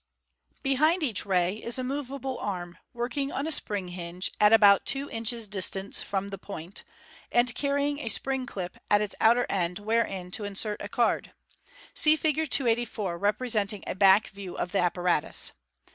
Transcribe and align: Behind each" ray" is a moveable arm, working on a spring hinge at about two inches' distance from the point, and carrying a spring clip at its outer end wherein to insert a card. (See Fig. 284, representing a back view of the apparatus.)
Behind 0.63 1.03
each" 1.03 1.25
ray" 1.27 1.57
is 1.63 1.77
a 1.77 1.83
moveable 1.83 2.39
arm, 2.39 2.79
working 2.91 3.31
on 3.31 3.45
a 3.45 3.51
spring 3.51 3.89
hinge 3.89 4.31
at 4.39 4.51
about 4.51 4.83
two 4.87 5.07
inches' 5.11 5.47
distance 5.47 6.01
from 6.01 6.29
the 6.29 6.39
point, 6.39 6.83
and 7.31 7.53
carrying 7.53 7.99
a 7.99 8.07
spring 8.09 8.47
clip 8.47 8.77
at 8.89 8.99
its 8.99 9.13
outer 9.21 9.45
end 9.47 9.77
wherein 9.77 10.31
to 10.31 10.43
insert 10.43 10.81
a 10.81 10.89
card. 10.89 11.33
(See 11.93 12.15
Fig. 12.15 12.49
284, 12.49 13.19
representing 13.19 13.83
a 13.85 13.93
back 13.93 14.29
view 14.29 14.55
of 14.57 14.71
the 14.71 14.79
apparatus.) 14.79 15.51